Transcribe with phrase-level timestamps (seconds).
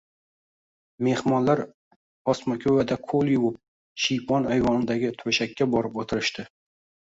[1.07, 1.61] Mehmonlar
[2.33, 3.61] osmako‘vada qo‘l yuvib,
[4.07, 6.53] shiypon ayvonidagi to‘shakka borib o‘tirishdi